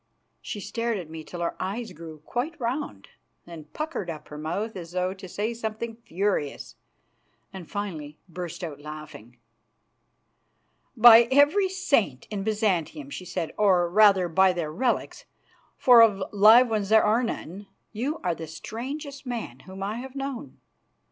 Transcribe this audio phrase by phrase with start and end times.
[0.41, 3.09] She stared at me till her eyes grew quite round,
[3.45, 6.75] then puckered up her mouth as though to say something furious,
[7.53, 9.37] and finally burst out laughing.
[10.97, 15.25] "By every saint in Byzantium," she said, "or, rather, by their relics,
[15.77, 20.15] for of live ones there are none, you are the strangest man whom I have
[20.15, 20.57] known.